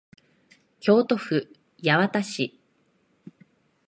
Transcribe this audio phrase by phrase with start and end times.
[0.79, 1.47] 京都府
[1.79, 2.55] 八幡市